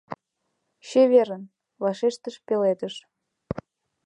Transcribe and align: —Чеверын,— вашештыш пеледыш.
—Чеверын,— 0.87 1.43
вашештыш 1.83 2.35
пеледыш. 2.45 2.95